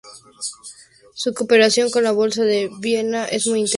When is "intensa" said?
3.59-3.69